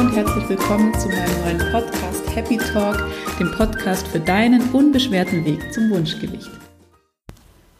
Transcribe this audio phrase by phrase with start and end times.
[0.00, 3.02] und herzlich willkommen zu meinem neuen Podcast Happy Talk,
[3.40, 6.50] dem Podcast für deinen unbeschwerten Weg zum Wunschgewicht.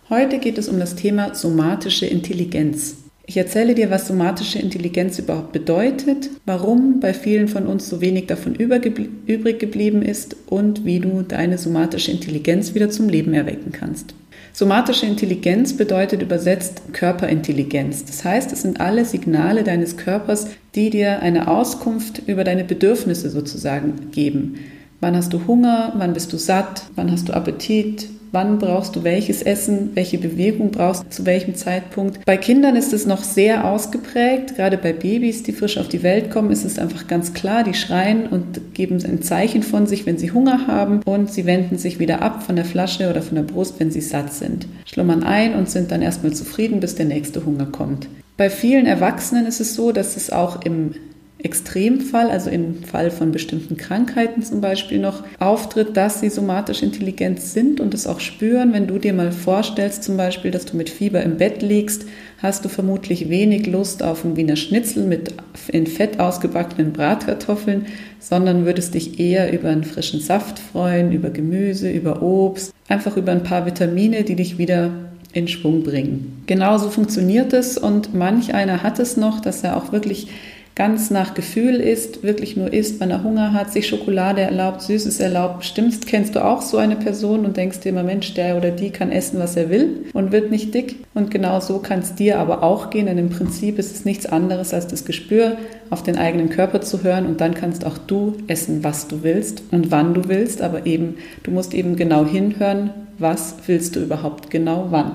[0.09, 2.97] Heute geht es um das Thema somatische Intelligenz.
[3.27, 8.29] Ich erzähle dir, was somatische Intelligenz überhaupt bedeutet, warum bei vielen von uns so wenig
[8.29, 14.15] davon übrig geblieben ist und wie du deine somatische Intelligenz wieder zum Leben erwecken kannst.
[14.59, 18.07] Somatische Intelligenz bedeutet übersetzt Körperintelligenz.
[18.07, 23.29] Das heißt, es sind alle Signale deines Körpers, die dir eine Auskunft über deine Bedürfnisse
[23.29, 24.55] sozusagen geben.
[25.01, 25.93] Wann hast du Hunger?
[25.97, 26.85] Wann bist du satt?
[26.95, 28.09] Wann hast du Appetit?
[28.37, 32.23] wann brauchst du welches Essen, welche Bewegung brauchst du zu welchem Zeitpunkt.
[32.27, 36.31] Bei Kindern ist es noch sehr ausgeprägt, gerade bei Babys, die frisch auf die Welt
[36.31, 40.19] kommen, ist es einfach ganz klar, die schreien und geben ein Zeichen von sich, wenn
[40.19, 43.43] sie Hunger haben und sie wenden sich wieder ab von der Flasche oder von der
[43.43, 47.45] Brust, wenn sie satt sind, schlummern ein und sind dann erstmal zufrieden, bis der nächste
[47.47, 48.07] Hunger kommt.
[48.37, 50.95] Bei vielen Erwachsenen ist es so, dass es auch im
[51.39, 57.41] Extremfall, also im Fall von bestimmten Krankheiten zum Beispiel noch auftritt, dass sie somatisch intelligent
[57.41, 58.73] sind und es auch spüren.
[58.73, 62.07] Wenn du dir mal vorstellst, zum Beispiel, dass du mit Fieber im Bett liegst,
[62.39, 65.35] hast du vermutlich wenig Lust auf ein Wiener Schnitzel mit
[65.69, 67.87] in Fett ausgebackenen Bratkartoffeln,
[68.19, 73.33] sondern würdest dich eher über einen frischen Saft freuen, über Gemüse, über Obst, einfach über
[73.33, 74.91] ein paar Vitamine, die dich wieder
[75.35, 76.43] in Schwung bringen.
[76.47, 80.29] Genauso funktioniert es und manch einer hat es noch, dass er auch wirklich
[80.77, 85.21] ganz nach Gefühl isst, wirklich nur isst, wenn er Hunger hat, sich Schokolade erlaubt, Süßes
[85.21, 85.61] erlaubt.
[85.61, 88.91] Bestimmt kennst du auch so eine Person und denkst dir immer, Mensch, der oder die
[88.91, 90.97] kann essen, was er will und wird nicht dick.
[91.15, 94.27] Und genau so kann es dir aber auch gehen, denn im Prinzip ist es nichts
[94.27, 95.57] anderes als das Gespür,
[95.89, 99.63] auf den eigenen Körper zu hören und dann kannst auch du essen, was du willst
[99.71, 104.51] und wann du willst, aber eben, du musst eben genau hinhören, was willst du überhaupt
[104.51, 105.13] genau wann.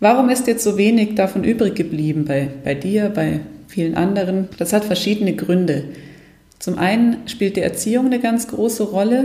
[0.00, 3.40] Warum ist jetzt so wenig davon übrig geblieben bei, bei dir, bei
[3.74, 4.48] vielen anderen.
[4.58, 5.84] Das hat verschiedene Gründe.
[6.60, 9.24] Zum einen spielt die Erziehung eine ganz große Rolle,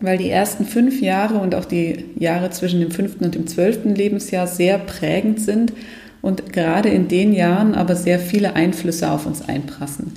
[0.00, 3.94] weil die ersten fünf Jahre und auch die Jahre zwischen dem fünften und dem zwölften
[3.94, 5.72] Lebensjahr sehr prägend sind
[6.22, 10.12] und gerade in den Jahren aber sehr viele Einflüsse auf uns einprassen.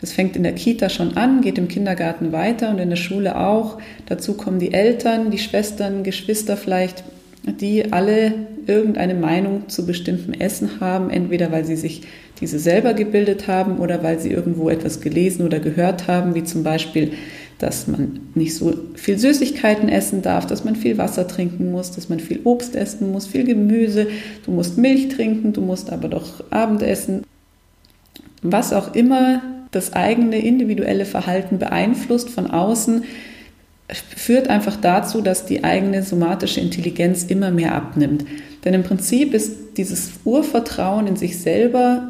[0.00, 3.38] Das fängt in der Kita schon an, geht im Kindergarten weiter und in der Schule
[3.38, 3.78] auch.
[4.06, 7.04] Dazu kommen die Eltern, die Schwestern, Geschwister vielleicht,
[7.46, 8.34] die alle
[8.66, 12.02] irgendeine Meinung zu bestimmtem Essen haben, entweder weil sie sich
[12.40, 16.62] diese selber gebildet haben oder weil sie irgendwo etwas gelesen oder gehört haben, wie zum
[16.62, 17.12] Beispiel,
[17.58, 22.08] dass man nicht so viel Süßigkeiten essen darf, dass man viel Wasser trinken muss, dass
[22.08, 24.08] man viel Obst essen muss, viel Gemüse,
[24.44, 27.22] du musst Milch trinken, du musst aber doch Abendessen.
[28.42, 33.04] Was auch immer das eigene individuelle Verhalten beeinflusst von außen,
[33.88, 38.24] führt einfach dazu, dass die eigene somatische Intelligenz immer mehr abnimmt.
[38.64, 42.08] Denn im Prinzip ist dieses Urvertrauen in sich selber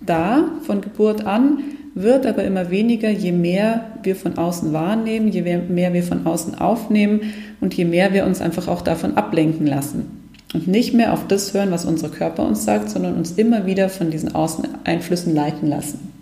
[0.00, 1.58] da von Geburt an,
[1.94, 6.56] wird aber immer weniger, je mehr wir von außen wahrnehmen, je mehr wir von außen
[6.56, 10.20] aufnehmen und je mehr wir uns einfach auch davon ablenken lassen.
[10.52, 13.88] Und nicht mehr auf das hören, was unser Körper uns sagt, sondern uns immer wieder
[13.88, 16.13] von diesen Außeneinflüssen leiten lassen.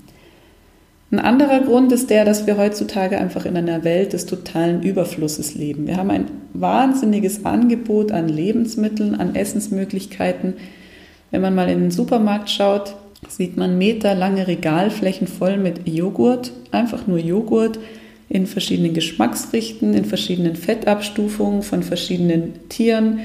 [1.12, 5.54] Ein anderer Grund ist der, dass wir heutzutage einfach in einer Welt des totalen Überflusses
[5.54, 5.86] leben.
[5.86, 6.24] Wir haben ein
[6.54, 10.54] wahnsinniges Angebot an Lebensmitteln, an Essensmöglichkeiten.
[11.30, 12.96] Wenn man mal in den Supermarkt schaut,
[13.28, 17.78] sieht man meterlange Regalflächen voll mit Joghurt, einfach nur Joghurt
[18.30, 23.20] in verschiedenen Geschmacksrichten, in verschiedenen Fettabstufungen von verschiedenen Tieren.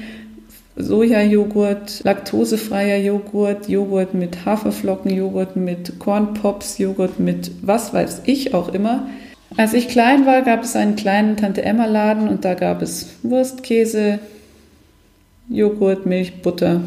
[0.80, 8.72] Sojajoghurt, laktosefreier Joghurt, Joghurt mit Haferflocken, Joghurt mit Cornpops, Joghurt mit was weiß ich auch
[8.72, 9.08] immer.
[9.56, 13.08] Als ich klein war, gab es einen kleinen Tante Emma Laden und da gab es
[13.24, 14.20] Wurst, Käse,
[15.48, 16.80] Joghurt, Milch, Butter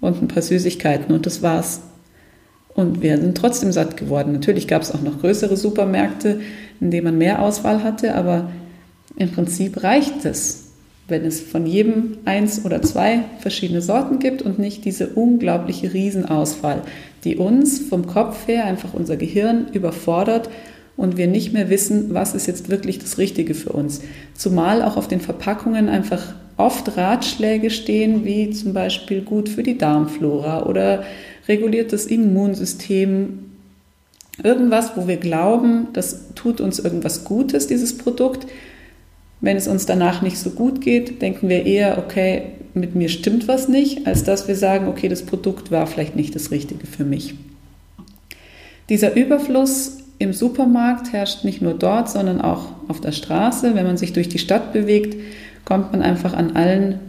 [0.00, 1.82] und ein paar Süßigkeiten und das war's.
[2.74, 4.32] Und wir sind trotzdem satt geworden.
[4.32, 6.40] Natürlich gab es auch noch größere Supermärkte,
[6.80, 8.50] in denen man mehr Auswahl hatte, aber
[9.16, 10.61] im Prinzip reicht es,
[11.08, 16.82] wenn es von jedem eins oder zwei verschiedene Sorten gibt und nicht diese unglaubliche Riesenauswahl,
[17.24, 20.48] die uns vom Kopf her einfach unser Gehirn überfordert
[20.96, 24.02] und wir nicht mehr wissen, was ist jetzt wirklich das Richtige für uns.
[24.34, 29.78] Zumal auch auf den Verpackungen einfach oft Ratschläge stehen, wie zum Beispiel gut für die
[29.78, 31.04] Darmflora oder
[31.48, 33.50] reguliert das Immunsystem.
[34.42, 38.46] Irgendwas, wo wir glauben, das tut uns irgendwas Gutes, dieses Produkt.
[39.42, 42.42] Wenn es uns danach nicht so gut geht, denken wir eher, okay,
[42.74, 46.34] mit mir stimmt was nicht, als dass wir sagen, okay, das Produkt war vielleicht nicht
[46.34, 47.34] das Richtige für mich.
[48.88, 53.74] Dieser Überfluss im Supermarkt herrscht nicht nur dort, sondern auch auf der Straße.
[53.74, 55.16] Wenn man sich durch die Stadt bewegt,
[55.64, 57.00] kommt man einfach an allen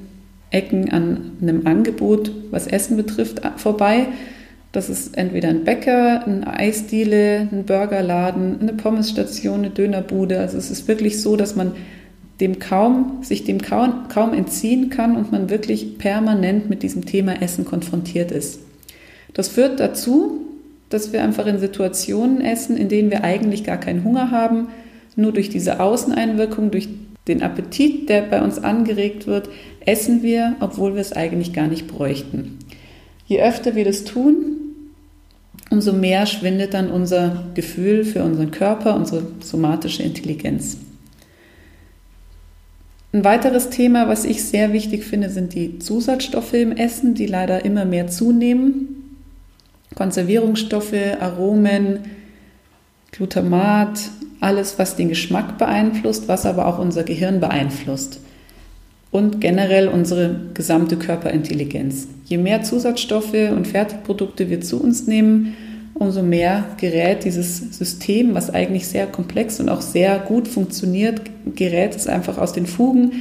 [0.49, 4.07] Ecken an einem Angebot, was Essen betrifft, vorbei.
[4.71, 10.39] Das ist entweder ein Bäcker, ein Eisdiele, ein Burgerladen, eine Pommesstation, eine Dönerbude.
[10.39, 11.73] Also es ist wirklich so, dass man
[12.39, 17.41] dem kaum, sich dem kaum, kaum entziehen kann und man wirklich permanent mit diesem Thema
[17.41, 18.59] Essen konfrontiert ist.
[19.33, 20.41] Das führt dazu,
[20.89, 24.67] dass wir einfach in Situationen essen, in denen wir eigentlich gar keinen Hunger haben,
[25.15, 26.89] nur durch diese Außeneinwirkung, durch
[27.27, 29.49] den Appetit, der bei uns angeregt wird,
[29.85, 32.59] essen wir, obwohl wir es eigentlich gar nicht bräuchten.
[33.25, 34.35] Je öfter wir das tun,
[35.69, 40.77] umso mehr schwindet dann unser Gefühl für unseren Körper, unsere somatische Intelligenz.
[43.13, 47.63] Ein weiteres Thema, was ich sehr wichtig finde, sind die Zusatzstoffe im Essen, die leider
[47.63, 49.19] immer mehr zunehmen.
[49.93, 51.99] Konservierungsstoffe, Aromen,
[53.11, 58.19] Glutamat, alles, was den Geschmack beeinflusst, was aber auch unser Gehirn beeinflusst
[59.11, 62.07] und generell unsere gesamte Körperintelligenz.
[62.25, 65.55] Je mehr Zusatzstoffe und Fertigprodukte wir zu uns nehmen,
[65.93, 71.21] umso mehr gerät dieses System, was eigentlich sehr komplex und auch sehr gut funktioniert,
[71.55, 73.11] gerät es einfach aus den Fugen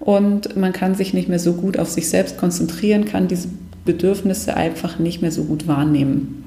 [0.00, 3.48] und man kann sich nicht mehr so gut auf sich selbst konzentrieren, kann diese
[3.84, 6.44] Bedürfnisse einfach nicht mehr so gut wahrnehmen.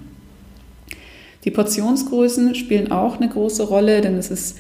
[1.44, 4.58] Die Portionsgrößen spielen auch eine große Rolle, denn es ist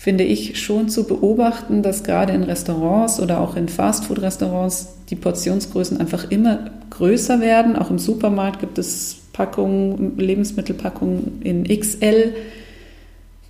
[0.00, 6.00] finde ich schon zu beobachten, dass gerade in Restaurants oder auch in Fastfood-Restaurants die Portionsgrößen
[6.00, 7.76] einfach immer größer werden.
[7.76, 12.32] Auch im Supermarkt gibt es Packungen, Lebensmittelpackungen in XL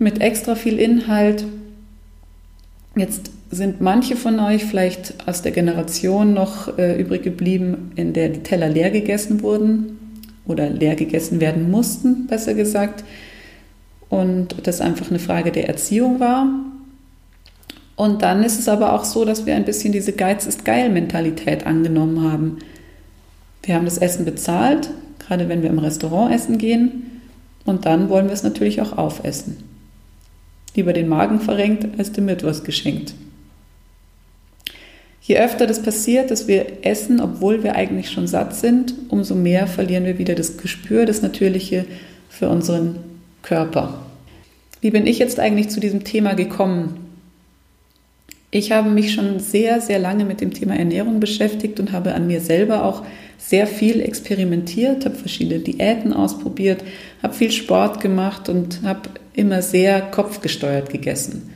[0.01, 1.45] mit extra viel Inhalt.
[2.97, 8.29] Jetzt sind manche von euch vielleicht aus der Generation noch äh, übrig geblieben, in der
[8.29, 13.05] die Teller leer gegessen wurden oder leer gegessen werden mussten, besser gesagt
[14.11, 16.47] und das einfach eine Frage der Erziehung war.
[17.97, 20.91] Und dann ist es aber auch so, dass wir ein bisschen diese Geiz ist geil
[20.91, 22.59] Mentalität angenommen haben.
[23.63, 27.07] Wir haben das Essen bezahlt, gerade wenn wir im Restaurant essen gehen,
[27.67, 29.59] und dann wollen wir es natürlich auch aufessen.
[30.75, 33.15] Lieber den Magen verrenkt, als dem etwas geschenkt.
[35.21, 39.67] Je öfter das passiert, dass wir essen, obwohl wir eigentlich schon satt sind, umso mehr
[39.67, 41.85] verlieren wir wieder das Gespür, das Natürliche
[42.31, 43.10] für unseren
[43.43, 43.95] Körper.
[44.81, 47.07] Wie bin ich jetzt eigentlich zu diesem Thema gekommen?
[48.51, 52.27] Ich habe mich schon sehr, sehr lange mit dem Thema Ernährung beschäftigt und habe an
[52.27, 53.05] mir selber auch
[53.39, 56.83] sehr viel experimentiert, habe verschiedene Diäten ausprobiert,
[57.23, 61.51] habe viel Sport gemacht und habe immer sehr kopfgesteuert gegessen.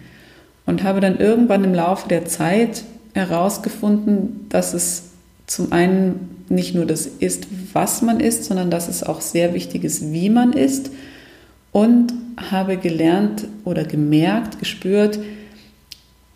[0.66, 5.10] Und habe dann irgendwann im Laufe der Zeit herausgefunden, dass es
[5.46, 9.84] zum einen nicht nur das ist, was man isst, sondern dass es auch sehr wichtig
[9.84, 10.90] ist, wie man isst
[11.74, 15.18] und habe gelernt oder gemerkt, gespürt,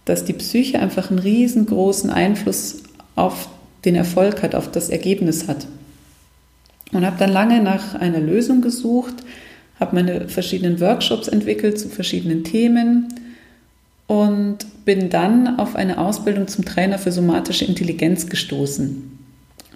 [0.05, 2.83] dass die Psyche einfach einen riesengroßen Einfluss
[3.15, 3.49] auf
[3.85, 5.69] den Erfolg hat, auf das Ergebnis hat.
[6.93, 9.15] Und habe dann lange nach einer Lösung gesucht,
[9.79, 13.07] habe meine verschiedenen Workshops entwickelt zu verschiedenen Themen
[14.09, 19.19] und bin dann auf eine Ausbildung zum Trainer für somatische Intelligenz gestoßen.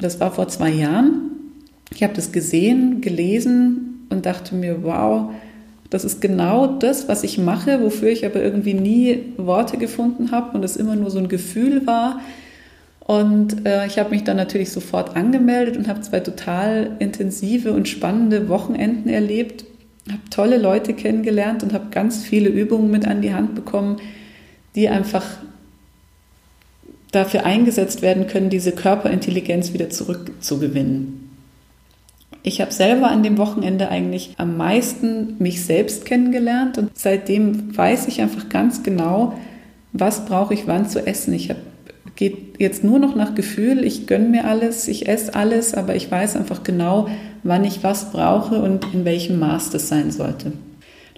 [0.00, 1.30] Das war vor zwei Jahren.
[1.94, 5.30] Ich habe das gesehen, gelesen und dachte mir, wow,
[5.92, 10.56] das ist genau das, was ich mache, wofür ich aber irgendwie nie Worte gefunden habe
[10.56, 12.22] und es immer nur so ein Gefühl war.
[13.00, 17.88] Und äh, ich habe mich dann natürlich sofort angemeldet und habe zwei total intensive und
[17.88, 19.66] spannende Wochenenden erlebt,
[20.08, 23.98] habe tolle Leute kennengelernt und habe ganz viele Übungen mit an die Hand bekommen,
[24.74, 25.26] die einfach
[27.10, 31.21] dafür eingesetzt werden können, diese Körperintelligenz wieder zurückzugewinnen.
[32.44, 38.08] Ich habe selber an dem Wochenende eigentlich am meisten mich selbst kennengelernt und seitdem weiß
[38.08, 39.34] ich einfach ganz genau,
[39.92, 41.34] was brauche ich wann zu essen.
[41.34, 41.54] Ich
[42.16, 46.10] geht jetzt nur noch nach Gefühl, ich gönne mir alles, ich esse alles, aber ich
[46.10, 47.08] weiß einfach genau,
[47.42, 50.52] wann ich was brauche und in welchem Maß das sein sollte.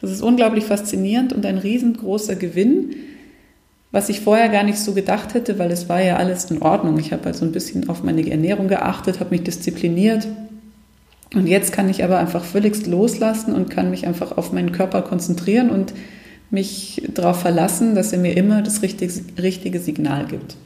[0.00, 2.94] Das ist unglaublich faszinierend und ein riesengroßer Gewinn,
[3.90, 6.98] was ich vorher gar nicht so gedacht hätte, weil es war ja alles in Ordnung.
[6.98, 10.26] Ich habe also ein bisschen auf meine Ernährung geachtet, habe mich diszipliniert
[11.34, 15.02] und jetzt kann ich aber einfach völligst loslassen und kann mich einfach auf meinen Körper
[15.02, 15.94] konzentrieren und
[16.50, 20.56] mich darauf verlassen, dass er mir immer das richtige, richtige Signal gibt.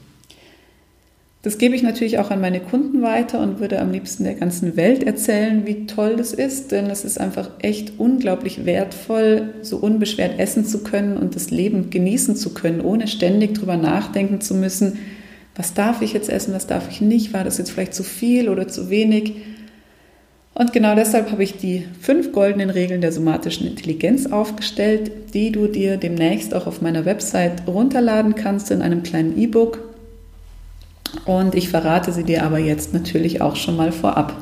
[1.42, 4.76] Das gebe ich natürlich auch an meine Kunden weiter und würde am liebsten der ganzen
[4.76, 10.38] Welt erzählen, wie toll das ist, denn es ist einfach echt unglaublich wertvoll, so unbeschwert
[10.40, 14.98] essen zu können und das Leben genießen zu können, ohne ständig darüber nachdenken zu müssen,
[15.54, 18.48] was darf ich jetzt essen, was darf ich nicht, war das jetzt vielleicht zu viel
[18.48, 19.34] oder zu wenig.
[20.59, 25.69] Und genau deshalb habe ich die fünf goldenen Regeln der somatischen Intelligenz aufgestellt, die du
[25.69, 29.79] dir demnächst auch auf meiner Website runterladen kannst in einem kleinen E-Book.
[31.25, 34.37] Und ich verrate sie dir aber jetzt natürlich auch schon mal vorab.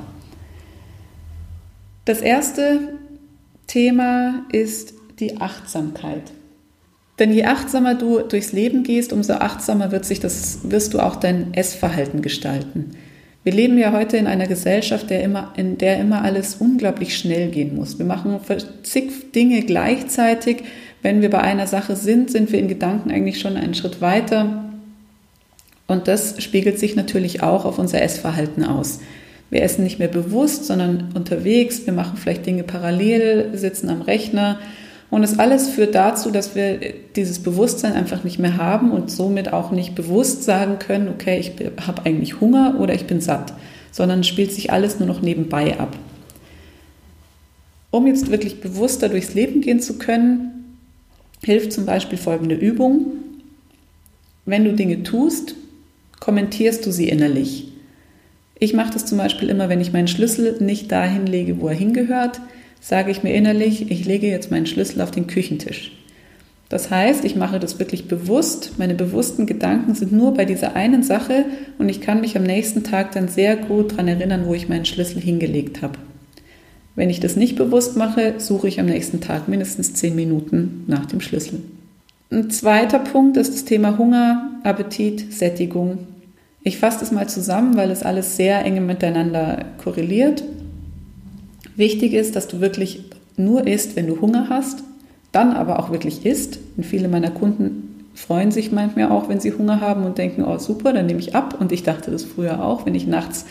[2.06, 2.94] Das erste
[3.66, 6.32] Thema ist die Achtsamkeit.
[7.18, 11.16] Denn je achtsamer du durchs Leben gehst, umso achtsamer wird sich das, wirst du auch
[11.16, 12.92] dein Essverhalten gestalten.
[13.46, 17.48] Wir leben ja heute in einer Gesellschaft, der immer, in der immer alles unglaublich schnell
[17.48, 17.96] gehen muss.
[17.96, 18.40] Wir machen
[18.82, 20.64] zig Dinge gleichzeitig.
[21.00, 24.64] Wenn wir bei einer Sache sind, sind wir in Gedanken eigentlich schon einen Schritt weiter.
[25.86, 28.98] Und das spiegelt sich natürlich auch auf unser Essverhalten aus.
[29.50, 31.86] Wir essen nicht mehr bewusst, sondern unterwegs.
[31.86, 34.58] Wir machen vielleicht Dinge parallel, sitzen am Rechner
[35.10, 36.80] und das alles führt dazu, dass wir
[37.14, 41.52] dieses Bewusstsein einfach nicht mehr haben und somit auch nicht bewusst sagen können, okay, ich
[41.86, 43.54] habe eigentlich Hunger oder ich bin satt,
[43.92, 45.96] sondern spielt sich alles nur noch nebenbei ab.
[47.92, 50.78] Um jetzt wirklich bewusster durchs Leben gehen zu können,
[51.42, 53.06] hilft zum Beispiel folgende Übung.
[54.44, 55.54] Wenn du Dinge tust,
[56.18, 57.68] kommentierst du sie innerlich.
[58.58, 61.74] Ich mache das zum Beispiel immer, wenn ich meinen Schlüssel nicht dahin lege, wo er
[61.74, 62.40] hingehört,
[62.80, 65.92] sage ich mir innerlich, ich lege jetzt meinen Schlüssel auf den Küchentisch.
[66.68, 68.72] Das heißt, ich mache das wirklich bewusst.
[68.76, 71.44] Meine bewussten Gedanken sind nur bei dieser einen Sache
[71.78, 74.84] und ich kann mich am nächsten Tag dann sehr gut daran erinnern, wo ich meinen
[74.84, 75.98] Schlüssel hingelegt habe.
[76.96, 81.06] Wenn ich das nicht bewusst mache, suche ich am nächsten Tag mindestens zehn Minuten nach
[81.06, 81.60] dem Schlüssel.
[82.30, 85.98] Ein zweiter Punkt ist das Thema Hunger, Appetit, Sättigung.
[86.64, 90.42] Ich fasse das mal zusammen, weil es alles sehr eng miteinander korreliert.
[91.76, 93.04] Wichtig ist, dass du wirklich
[93.36, 94.82] nur isst, wenn du Hunger hast,
[95.32, 96.58] dann aber auch wirklich isst.
[96.76, 100.58] Und viele meiner Kunden freuen sich manchmal auch, wenn sie Hunger haben und denken, oh
[100.58, 101.56] super, dann nehme ich ab.
[101.60, 103.44] Und ich dachte das früher auch, wenn ich nachts,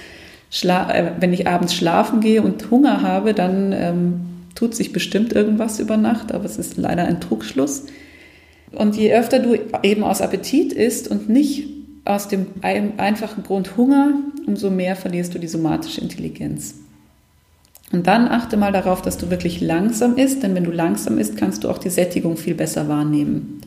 [0.64, 4.14] äh, wenn ich abends schlafen gehe und Hunger habe, dann ähm,
[4.56, 7.86] tut sich bestimmt irgendwas über Nacht, aber es ist leider ein Trugschluss.
[8.72, 11.68] Und je öfter du eben aus Appetit isst und nicht
[12.04, 14.14] aus dem einfachen Grund Hunger,
[14.48, 16.76] umso mehr verlierst du die somatische Intelligenz.
[17.92, 21.38] Und dann achte mal darauf, dass du wirklich langsam isst, denn wenn du langsam isst,
[21.38, 23.62] kannst du auch die Sättigung viel besser wahrnehmen.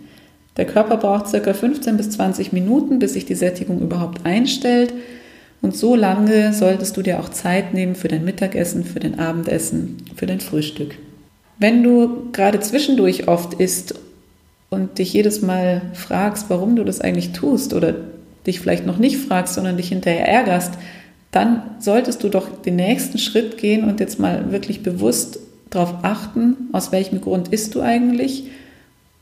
[0.57, 1.55] Der Körper braucht ca.
[1.55, 4.93] 15 bis 20 Minuten, bis sich die Sättigung überhaupt einstellt.
[5.63, 9.99] Und so lange solltest du dir auch Zeit nehmen für dein Mittagessen, für dein Abendessen,
[10.17, 10.97] für dein Frühstück.
[11.59, 13.95] Wenn du gerade zwischendurch oft isst
[14.71, 17.95] und dich jedes Mal fragst, warum du das eigentlich tust oder
[18.47, 20.75] dich vielleicht noch nicht fragst, sondern dich hinterher ärgerst,
[21.31, 25.39] dann solltest du doch den nächsten Schritt gehen und jetzt mal wirklich bewusst
[25.71, 28.45] darauf achten, aus welchem Grund isst du eigentlich.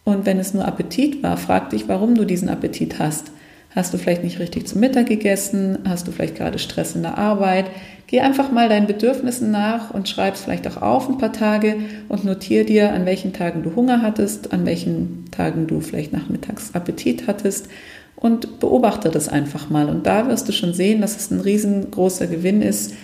[0.05, 3.33] Und wenn es nur Appetit war, frag dich, warum du diesen Appetit hast.
[3.75, 5.79] Hast du vielleicht nicht richtig zum Mittag gegessen?
[5.87, 7.67] Hast du vielleicht gerade Stress in der Arbeit?
[8.07, 11.77] Geh einfach mal deinen Bedürfnissen nach und schreib es vielleicht auch auf ein paar Tage
[12.09, 16.75] und notiere dir, an welchen Tagen du Hunger hattest, an welchen Tagen du vielleicht nachmittags
[16.75, 17.69] Appetit hattest
[18.15, 19.89] und beobachte das einfach mal.
[19.89, 22.95] Und da wirst du schon sehen, dass es ein riesengroßer Gewinn ist,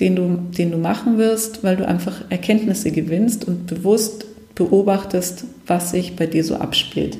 [0.00, 5.92] den du, den du machen wirst, weil du einfach Erkenntnisse gewinnst und bewusst beobachtest, was
[5.92, 7.16] sich bei dir so abspielt.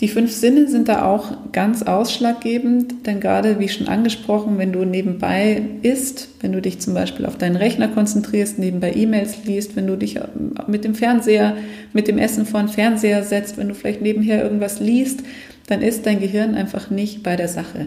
[0.00, 4.84] Die fünf Sinne sind da auch ganz ausschlaggebend, denn gerade wie schon angesprochen, wenn du
[4.84, 9.86] nebenbei isst, wenn du dich zum Beispiel auf deinen Rechner konzentrierst, nebenbei E-Mails liest, wenn
[9.86, 10.20] du dich
[10.66, 11.56] mit dem Fernseher,
[11.94, 15.20] mit dem Essen vor den Fernseher setzt, wenn du vielleicht nebenher irgendwas liest,
[15.66, 17.86] dann ist dein Gehirn einfach nicht bei der Sache.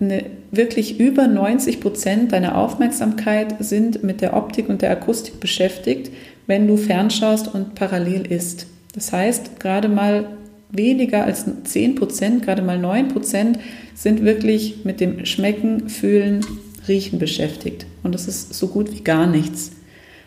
[0.00, 6.10] Eine, wirklich über 90 Prozent deiner Aufmerksamkeit sind mit der Optik und der Akustik beschäftigt,
[6.46, 8.66] wenn du fernschaust und parallel isst.
[8.94, 10.26] Das heißt, gerade mal
[10.76, 13.58] weniger als 10 Prozent, gerade mal 9 Prozent,
[13.94, 16.44] sind wirklich mit dem Schmecken, Fühlen,
[16.88, 17.86] Riechen beschäftigt.
[18.02, 19.72] Und das ist so gut wie gar nichts.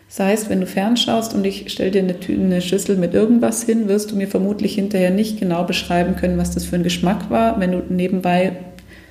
[0.08, 3.88] Das heißt, wenn du fernschaust und ich stelle dir eine, eine, Schüssel mit irgendwas hin,
[3.88, 7.60] wirst du mir vermutlich hinterher nicht genau beschreiben können, was das für ein Geschmack war,
[7.60, 8.56] wenn du nebenbei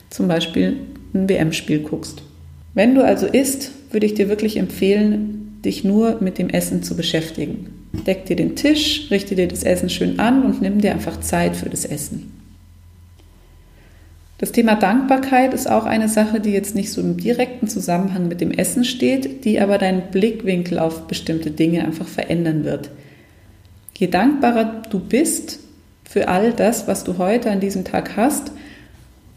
[0.09, 0.77] zum Beispiel
[1.13, 2.23] ein WM-Spiel guckst.
[2.73, 6.95] Wenn du also isst, würde ich dir wirklich empfehlen, dich nur mit dem Essen zu
[6.95, 7.76] beschäftigen.
[7.93, 11.55] Deck dir den Tisch, richte dir das Essen schön an und nimm dir einfach Zeit
[11.55, 12.31] für das Essen.
[14.39, 18.39] Das Thema Dankbarkeit ist auch eine Sache, die jetzt nicht so im direkten Zusammenhang mit
[18.39, 22.91] dem Essen steht, die aber deinen Blickwinkel auf bestimmte Dinge einfach verändern wird.
[23.97, 25.59] Je dankbarer du bist
[26.03, 28.51] für all das, was du heute an diesem Tag hast,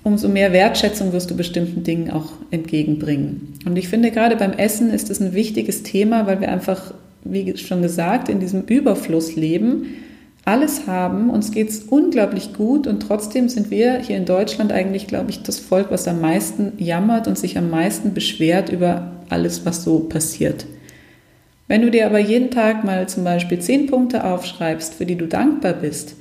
[0.02, 3.54] umso mehr Wertschätzung wirst du bestimmten Dingen auch entgegenbringen.
[3.64, 6.92] Und ich finde, gerade beim Essen ist es ein wichtiges Thema, weil wir einfach
[7.25, 9.95] wie schon gesagt, in diesem Überfluss leben,
[10.45, 15.07] alles haben, uns geht es unglaublich gut und trotzdem sind wir hier in Deutschland eigentlich,
[15.07, 19.67] glaube ich, das Volk, was am meisten jammert und sich am meisten beschwert über alles,
[19.67, 20.67] was so passiert.
[21.69, 25.29] Wenn du dir aber jeden Tag mal zum Beispiel zehn Punkte aufschreibst, für die du
[25.29, 26.17] dankbar bist,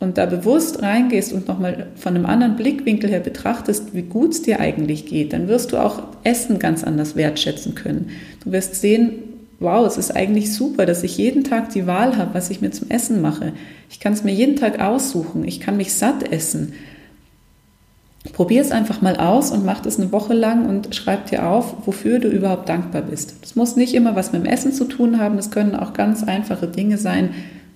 [0.00, 4.42] und da bewusst reingehst und nochmal von einem anderen Blickwinkel her betrachtest, wie gut es
[4.42, 8.08] dir eigentlich geht, dann wirst du auch Essen ganz anders wertschätzen können.
[8.42, 9.12] Du wirst sehen,
[9.60, 12.70] wow, es ist eigentlich super, dass ich jeden Tag die Wahl habe, was ich mir
[12.70, 13.52] zum Essen mache.
[13.90, 15.46] Ich kann es mir jeden Tag aussuchen.
[15.46, 16.72] Ich kann mich satt essen.
[18.32, 21.86] Probier es einfach mal aus und mach das eine Woche lang und schreib dir auf,
[21.86, 23.34] wofür du überhaupt dankbar bist.
[23.42, 25.36] Das muss nicht immer was mit dem Essen zu tun haben.
[25.36, 27.30] Das können auch ganz einfache Dinge sein,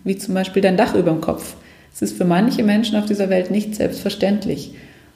[0.04, 1.54] wie zum Beispiel dein Dach über dem Kopf.
[1.94, 4.74] Es ist für manche Menschen auf dieser Welt nicht selbstverständlich.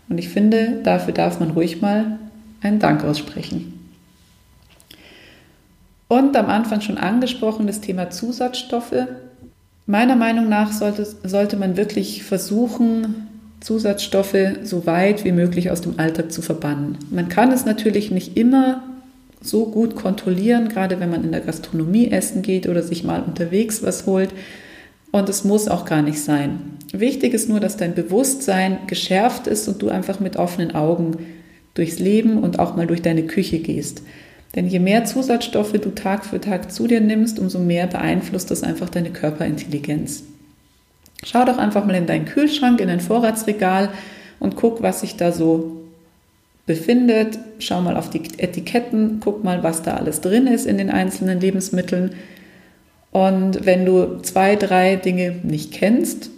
[0.09, 2.19] Und ich finde, dafür darf man ruhig mal
[2.63, 3.77] einen Dank aussprechen.
[6.09, 9.07] Und am Anfang schon angesprochen, das Thema Zusatzstoffe.
[9.87, 13.29] Meiner Meinung nach sollte, sollte man wirklich versuchen,
[13.61, 16.99] Zusatzstoffe so weit wie möglich aus dem Alltag zu verbannen.
[17.11, 18.83] Man kann es natürlich nicht immer
[19.41, 23.83] so gut kontrollieren, gerade wenn man in der Gastronomie essen geht oder sich mal unterwegs
[23.83, 24.31] was holt.
[25.11, 26.61] Und es muss auch gar nicht sein.
[26.93, 31.17] Wichtig ist nur, dass dein Bewusstsein geschärft ist und du einfach mit offenen Augen
[31.75, 34.03] durchs Leben und auch mal durch deine Küche gehst.
[34.55, 38.62] Denn je mehr Zusatzstoffe du Tag für Tag zu dir nimmst, umso mehr beeinflusst das
[38.62, 40.25] einfach deine Körperintelligenz.
[41.25, 43.90] Schau doch einfach mal in deinen Kühlschrank, in dein Vorratsregal
[44.40, 45.83] und guck, was sich da so
[46.67, 47.38] befindet.
[47.59, 51.40] Schau mal auf die Etiketten, guck mal, was da alles drin ist in den einzelnen
[51.40, 52.12] Lebensmitteln.
[53.11, 56.31] Und wenn du zwei, drei Dinge nicht kennst,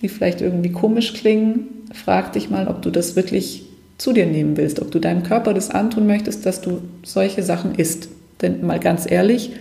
[0.00, 3.67] die vielleicht irgendwie komisch klingen, frag dich mal, ob du das wirklich
[3.98, 7.74] zu dir nehmen willst, ob du deinem Körper das antun möchtest, dass du solche Sachen
[7.74, 8.08] isst.
[8.40, 9.52] Denn mal ganz ehrlich,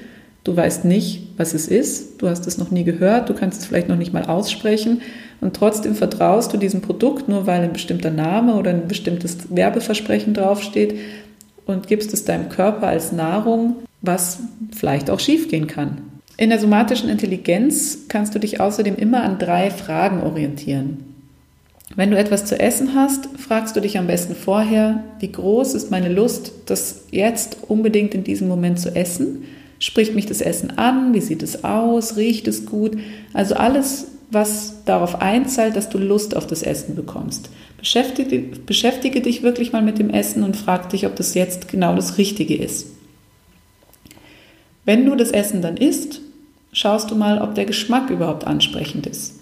[0.47, 3.67] Du weißt nicht, was es ist, du hast es noch nie gehört, du kannst es
[3.67, 5.01] vielleicht noch nicht mal aussprechen
[5.41, 10.33] und trotzdem vertraust du diesem Produkt nur, weil ein bestimmter Name oder ein bestimmtes Werbeversprechen
[10.33, 10.95] draufsteht
[11.65, 14.39] und gibst es deinem Körper als Nahrung, was
[14.73, 15.97] vielleicht auch schiefgehen kann.
[16.37, 21.06] In der somatischen Intelligenz kannst du dich außerdem immer an drei Fragen orientieren.
[21.95, 25.89] Wenn du etwas zu essen hast, fragst du dich am besten vorher, wie groß ist
[25.89, 29.45] meine Lust, das jetzt unbedingt in diesem Moment zu essen?
[29.79, 31.13] Spricht mich das Essen an?
[31.13, 32.17] Wie sieht es aus?
[32.17, 32.97] Riecht es gut?
[33.33, 37.49] Also alles, was darauf einzahlt, dass du Lust auf das Essen bekommst.
[37.77, 41.95] Beschäftige, beschäftige dich wirklich mal mit dem Essen und frag dich, ob das jetzt genau
[41.95, 42.87] das Richtige ist.
[44.83, 46.21] Wenn du das Essen dann isst,
[46.71, 49.36] schaust du mal, ob der Geschmack überhaupt ansprechend ist.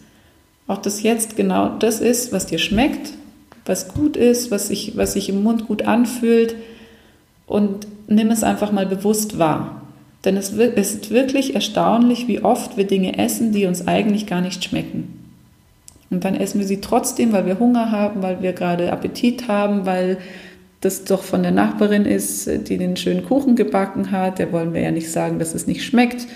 [0.68, 3.14] Ob das jetzt genau das ist, was dir schmeckt,
[3.66, 6.56] was gut ist, was sich, was sich im Mund gut anfühlt
[7.48, 9.82] und nimm es einfach mal bewusst wahr.
[10.24, 14.64] Denn es ist wirklich erstaunlich, wie oft wir Dinge essen, die uns eigentlich gar nicht
[14.64, 15.26] schmecken.
[16.10, 19.86] Und dann essen wir sie trotzdem, weil wir Hunger haben, weil wir gerade Appetit haben,
[19.86, 20.18] weil
[20.82, 24.40] das doch von der Nachbarin ist, die den schönen Kuchen gebacken hat.
[24.40, 26.28] Der wollen wir ja nicht sagen, dass es nicht schmeckt.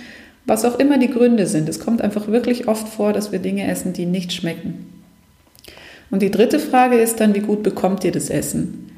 [0.49, 1.69] Was auch immer die Gründe sind.
[1.69, 4.91] Es kommt einfach wirklich oft vor, dass wir Dinge essen, die nicht schmecken.
[6.09, 8.89] Und die dritte Frage ist dann, wie gut bekommt ihr das Essen?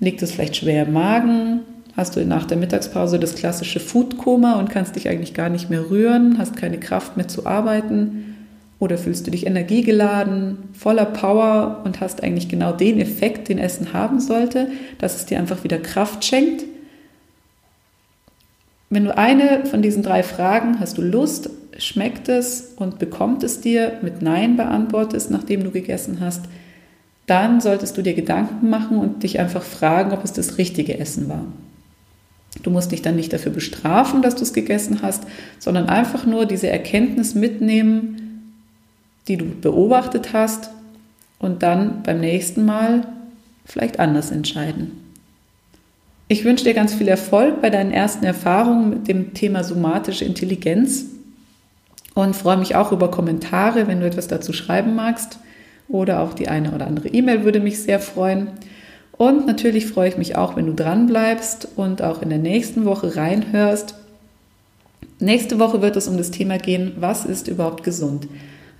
[0.00, 1.60] Liegt es vielleicht schwer im Magen?
[1.96, 5.88] hast du nach der Mittagspause das klassische Foodkoma und kannst dich eigentlich gar nicht mehr
[5.90, 8.36] rühren, hast keine Kraft mehr zu arbeiten
[8.78, 13.94] oder fühlst du dich energiegeladen, voller Power und hast eigentlich genau den Effekt, den Essen
[13.94, 16.64] haben sollte, dass es dir einfach wieder Kraft schenkt.
[18.88, 23.60] Wenn du eine von diesen drei Fragen, hast du Lust, schmeckt es und bekommt es
[23.60, 26.44] dir mit Nein beantwortest, nachdem du gegessen hast,
[27.26, 31.28] dann solltest du dir Gedanken machen und dich einfach fragen, ob es das richtige Essen
[31.28, 31.44] war.
[32.62, 35.24] Du musst dich dann nicht dafür bestrafen, dass du es gegessen hast,
[35.58, 38.54] sondern einfach nur diese Erkenntnis mitnehmen,
[39.28, 40.70] die du beobachtet hast
[41.38, 43.06] und dann beim nächsten Mal
[43.64, 45.05] vielleicht anders entscheiden.
[46.28, 51.04] Ich wünsche dir ganz viel Erfolg bei deinen ersten Erfahrungen mit dem Thema somatische Intelligenz
[52.14, 55.38] und freue mich auch über Kommentare, wenn du etwas dazu schreiben magst
[55.88, 58.48] oder auch die eine oder andere E-Mail würde mich sehr freuen.
[59.12, 62.84] Und natürlich freue ich mich auch, wenn du dran bleibst und auch in der nächsten
[62.86, 63.94] Woche reinhörst.
[65.20, 68.26] Nächste Woche wird es um das Thema gehen, was ist überhaupt gesund?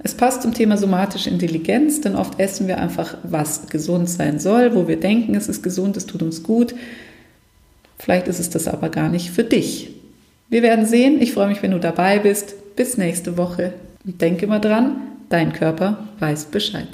[0.03, 4.75] Es passt zum Thema somatische Intelligenz, denn oft essen wir einfach, was gesund sein soll,
[4.75, 6.75] wo wir denken, es ist gesund, es tut uns gut.
[7.99, 9.91] Vielleicht ist es das aber gar nicht für dich.
[10.49, 11.21] Wir werden sehen.
[11.21, 12.55] Ich freue mich, wenn du dabei bist.
[12.77, 13.73] Bis nächste Woche.
[14.05, 14.97] Und denke mal dran,
[15.29, 16.89] dein Körper weiß Bescheid.